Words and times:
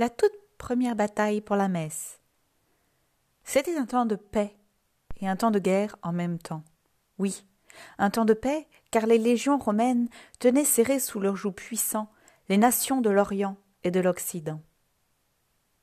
la 0.00 0.08
toute 0.08 0.32
première 0.56 0.96
bataille 0.96 1.42
pour 1.42 1.56
la 1.56 1.68
messe. 1.68 2.20
C'était 3.44 3.76
un 3.76 3.84
temps 3.84 4.06
de 4.06 4.14
paix 4.14 4.56
et 5.20 5.28
un 5.28 5.36
temps 5.36 5.50
de 5.50 5.58
guerre 5.58 5.94
en 6.02 6.14
même 6.14 6.38
temps. 6.38 6.64
Oui, 7.18 7.44
un 7.98 8.08
temps 8.08 8.24
de 8.24 8.32
paix, 8.32 8.66
car 8.90 9.04
les 9.04 9.18
légions 9.18 9.58
romaines 9.58 10.08
tenaient 10.38 10.64
serrées 10.64 11.00
sous 11.00 11.20
leurs 11.20 11.36
joues 11.36 11.52
puissants 11.52 12.10
les 12.48 12.56
nations 12.56 13.02
de 13.02 13.10
l'Orient 13.10 13.58
et 13.84 13.90
de 13.90 14.00
l'Occident. 14.00 14.62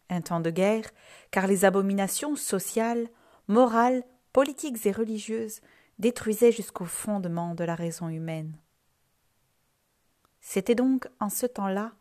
Un 0.10 0.22
temps 0.22 0.40
de 0.40 0.50
guerre, 0.50 0.90
car 1.30 1.46
les 1.46 1.64
abominations 1.64 2.36
sociales, 2.36 3.10
morales, 3.48 4.04
politiques 4.34 4.84
et 4.88 4.92
religieuses 4.92 5.62
détruisaient 6.00 6.52
jusqu'au 6.52 6.86
fondement 6.86 7.54
de 7.54 7.64
la 7.64 7.76
raison 7.76 8.10
humaine. 8.10 8.58
C'était 10.42 10.74
donc 10.74 11.08
en 11.20 11.30
ce 11.30 11.46
temps-là 11.46 11.92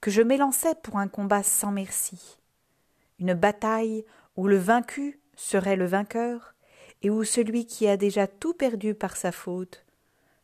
que 0.00 0.10
je 0.10 0.22
m'élançais 0.22 0.74
pour 0.82 0.98
un 0.98 1.08
combat 1.08 1.42
sans 1.42 1.72
merci, 1.72 2.38
une 3.18 3.34
bataille 3.34 4.04
où 4.36 4.48
le 4.48 4.56
vaincu 4.56 5.20
serait 5.36 5.76
le 5.76 5.86
vainqueur 5.86 6.54
et 7.02 7.10
où 7.10 7.24
celui 7.24 7.66
qui 7.66 7.86
a 7.86 7.96
déjà 7.96 8.26
tout 8.26 8.54
perdu 8.54 8.94
par 8.94 9.16
sa 9.16 9.32
faute 9.32 9.84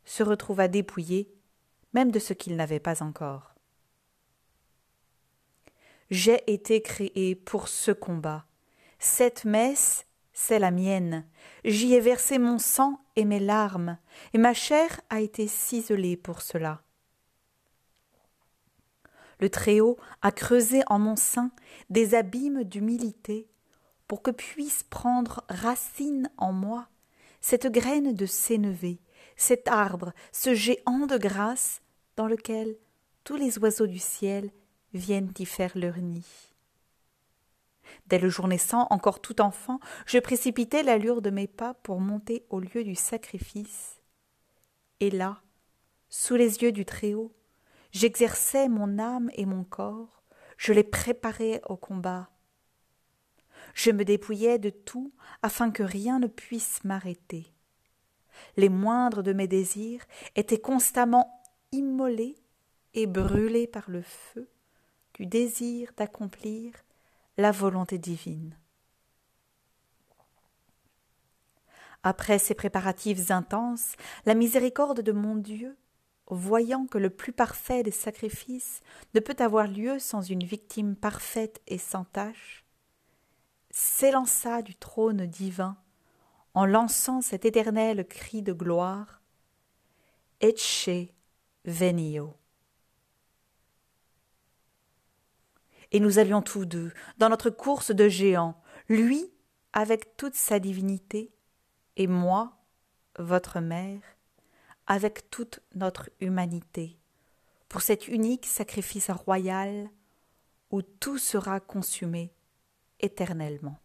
se 0.05 0.23
retrouva 0.23 0.69
dépouillé 0.69 1.31
même 1.97 2.11
de 2.11 2.19
ce 2.19 2.35
qu'il 2.35 2.57
n'avait 2.57 2.81
pas 2.81 3.03
encore. 3.03 3.55
J'ai 6.11 6.43
été 6.53 6.83
créé 6.83 7.35
pour 7.35 7.69
ce 7.69 7.91
combat. 7.91 8.45
Cette 8.99 9.45
messe, 9.45 10.07
c'est 10.33 10.59
la 10.59 10.71
mienne. 10.71 11.25
J'y 11.65 11.95
ai 11.95 12.01
versé 12.01 12.39
mon 12.39 12.59
sang 12.59 13.01
et 13.17 13.25
mes 13.25 13.41
larmes, 13.41 13.99
et 14.35 14.39
ma 14.39 14.53
chair 14.53 15.01
a 15.09 15.21
été 15.21 15.49
ciselée 15.49 16.17
pour 16.17 16.43
cela. 16.43 16.83
Le 19.39 19.51
Très-Haut 19.51 19.99
a 20.23 20.33
creusé 20.33 20.83
en 20.87 20.99
mon 20.99 21.17
sein 21.17 21.51
des 21.91 22.15
abîmes 22.15 22.65
d'humilité 22.65 23.49
pour 24.09 24.23
que 24.23 24.31
puisse 24.31 24.83
prendre 24.83 25.45
racine 25.49 26.31
en 26.37 26.53
moi 26.53 26.89
cette 27.41 27.67
graine 27.67 28.15
de 28.15 28.27
sénévé, 28.27 28.99
cet 29.37 29.69
arbre, 29.69 30.13
ce 30.33 30.55
géant 30.55 31.07
de 31.07 31.19
grâce 31.19 31.83
dans 32.17 32.27
lequel 32.27 32.77
tous 33.25 33.37
les 33.37 33.59
oiseaux 33.59 33.87
du 33.87 33.99
ciel 33.99 34.51
viennent 34.95 35.33
y 35.39 35.45
faire 35.45 35.73
leur 35.77 35.99
nid. 35.99 36.27
Dès 38.07 38.19
le 38.19 38.29
jour 38.29 38.49
naissant, 38.49 38.87
encore 38.91 39.21
tout 39.21 39.41
enfant, 39.41 39.81
je 40.07 40.19
précipitais 40.19 40.83
l'allure 40.83 41.23
de 41.23 41.31
mes 41.31 41.47
pas 41.47 41.75
pour 41.75 42.01
monter 42.01 42.45
au 42.51 42.61
lieu 42.61 42.85
du 42.85 42.95
sacrifice. 42.95 44.01
Et 45.01 45.11
là, 45.11 45.43
sous 46.09 46.35
les 46.35 46.63
yeux 46.63 46.73
du 46.73 46.85
Très-Haut, 46.85 47.36
j'exerçais 47.97 48.69
mon 48.69 48.99
âme 48.99 49.31
et 49.35 49.47
mon 49.47 49.65
corps, 49.65 50.23
je 50.59 50.75
les 50.75 50.85
préparais 50.85 51.63
au 51.67 51.77
combat. 51.77 52.29
Je 53.75 53.91
me 53.91 54.05
dépouillais 54.05 54.59
de 54.59 54.69
tout 54.71 55.13
afin 55.43 55.71
que 55.71 55.83
rien 55.83 56.19
ne 56.19 56.27
puisse 56.27 56.85
m'arrêter. 56.85 57.55
Les 58.59 58.69
moindres 58.69 59.23
de 59.23 59.33
mes 59.33 59.49
désirs 59.49 60.05
étaient 60.35 60.61
constamment 60.61 61.43
immolés 61.73 62.37
et 62.93 63.07
brûlés 63.07 63.67
par 63.67 63.89
le 63.89 64.03
feu 64.03 64.49
du 65.15 65.25
désir 65.25 65.93
d'accomplir 65.97 66.75
la 67.39 67.51
volonté 67.51 67.97
divine. 67.97 68.59
Après 72.03 72.39
ces 72.39 72.55
préparatifs 72.55 73.31
intenses, 73.31 73.95
la 74.27 74.35
miséricorde 74.35 75.01
de 75.01 75.13
mon 75.13 75.35
Dieu, 75.35 75.77
voyant 76.35 76.87
que 76.87 76.99
le 76.99 77.11
plus 77.11 77.33
parfait 77.33 77.83
des 77.83 77.91
sacrifices 77.91 78.81
ne 79.15 79.21
peut 79.21 79.37
avoir 79.39 79.69
lieu 79.69 79.99
sans 79.99 80.23
une 80.23 80.45
victime 80.45 80.97
parfaite 80.97 81.63
et 81.67 81.79
sans 81.79 82.05
tache, 82.05 82.65
s'élança 83.71 84.63
du 84.63 84.75
trône 84.75 85.27
divin 85.27 85.77
en 86.55 86.67
lançant 86.67 87.21
cet 87.21 87.45
éternel 87.45 88.07
cri 88.07 88.43
de 88.43 88.53
gloire 88.53 89.21
Ecce 90.41 91.09
venio. 91.65 92.35
et 95.93 96.01
nous 96.01 96.19
allions 96.19 96.43
tous 96.43 96.67
deux 96.67 96.93
dans 97.19 97.29
notre 97.29 97.51
course 97.51 97.91
de 97.91 98.09
géants, 98.09 98.61
lui 98.89 99.31
avec 99.73 100.17
toute 100.17 100.35
sa 100.35 100.59
divinité, 100.59 101.33
et 101.97 102.07
moi, 102.07 102.57
votre 103.19 103.61
mère, 103.61 104.03
avec 104.87 105.31
toute 105.31 105.61
notre 105.75 106.11
humanité, 106.21 106.99
pour 107.69 107.83
cet 107.83 108.09
unique 108.09 108.47
sacrifice 108.47 109.11
royal 109.11 109.91
où 110.71 110.83
tout 110.83 111.19
sera 111.19 111.61
consumé 111.61 112.33
éternellement. 113.01 113.79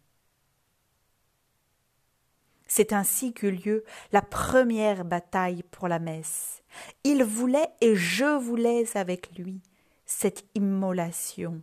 C'est 2.66 2.92
ainsi 2.92 3.34
qu'eut 3.34 3.50
lieu 3.50 3.84
la 4.12 4.22
première 4.22 5.04
bataille 5.04 5.62
pour 5.62 5.88
la 5.88 5.98
messe. 5.98 6.62
Il 7.04 7.22
voulait 7.22 7.68
et 7.82 7.94
je 7.94 8.38
voulais 8.38 8.96
avec 8.96 9.36
lui 9.36 9.60
cette 10.06 10.44
immolation, 10.54 11.60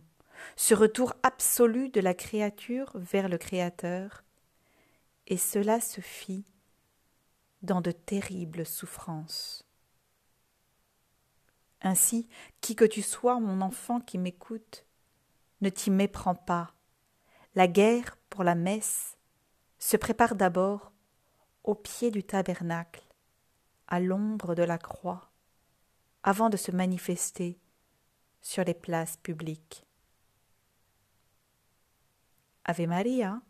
ce 0.56 0.74
retour 0.74 1.14
absolu 1.22 1.88
de 1.88 2.00
la 2.00 2.14
créature 2.14 2.92
vers 2.94 3.28
le 3.28 3.38
Créateur, 3.38 4.24
et 5.26 5.36
cela 5.36 5.80
se 5.80 6.00
fit 6.00 6.44
dans 7.62 7.80
de 7.80 7.90
terribles 7.90 8.66
souffrances. 8.66 9.64
Ainsi, 11.82 12.28
qui 12.60 12.76
que 12.76 12.84
tu 12.84 13.02
sois, 13.02 13.40
mon 13.40 13.60
enfant 13.60 14.00
qui 14.00 14.18
m'écoute, 14.18 14.84
ne 15.60 15.70
t'y 15.70 15.90
méprends 15.90 16.34
pas. 16.34 16.74
La 17.54 17.68
guerre 17.68 18.16
pour 18.28 18.44
la 18.44 18.54
messe 18.54 19.16
se 19.78 19.96
prépare 19.96 20.34
d'abord 20.34 20.92
au 21.64 21.74
pied 21.74 22.10
du 22.10 22.22
tabernacle, 22.22 23.02
à 23.88 24.00
l'ombre 24.00 24.54
de 24.54 24.62
la 24.62 24.78
croix, 24.78 25.30
avant 26.22 26.50
de 26.50 26.56
se 26.56 26.70
manifester 26.70 27.58
sur 28.40 28.64
les 28.64 28.74
places 28.74 29.16
publiques. 29.16 29.86
Ave 32.64 32.86
Maria. 32.86 33.40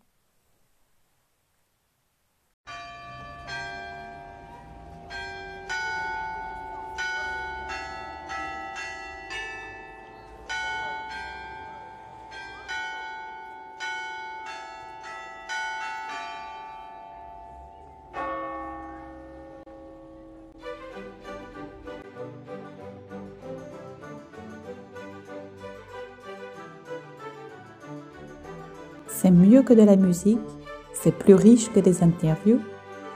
C'est 29.10 29.30
mieux 29.30 29.62
que 29.62 29.74
de 29.74 29.82
la 29.82 29.96
musique, 29.96 30.38
c'est 30.92 31.14
plus 31.14 31.34
riche 31.34 31.70
que 31.72 31.80
des 31.80 32.02
interviews, 32.02 32.60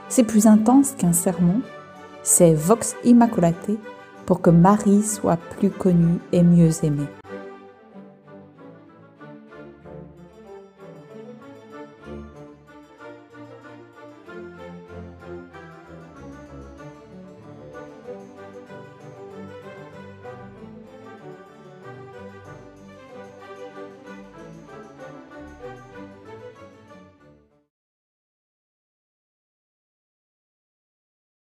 c'est 0.09 0.23
plus 0.23 0.47
intense 0.47 0.91
qu'un 0.91 1.13
sermon, 1.13 1.61
c'est 2.23 2.53
Vox 2.53 2.95
Immaculate 3.03 3.71
pour 4.25 4.41
que 4.41 4.49
Marie 4.49 5.03
soit 5.03 5.37
plus 5.37 5.69
connue 5.69 6.19
et 6.31 6.43
mieux 6.43 6.71
aimée. 6.83 7.07